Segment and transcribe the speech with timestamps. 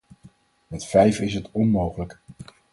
[0.67, 2.19] Met vijf is het onmogelijk.